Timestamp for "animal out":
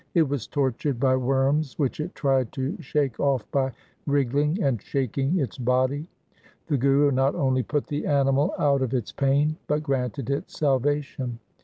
8.07-8.81